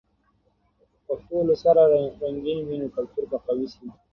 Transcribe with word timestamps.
که 0.77 0.85
پښتو 1.05 1.37
له 1.47 1.55
سره 1.63 1.81
رنګین 2.21 2.59
وي، 2.63 2.75
نو 2.81 2.87
کلتور 2.95 3.23
به 3.31 3.37
قوي 3.45 3.67
سي. 3.73 3.87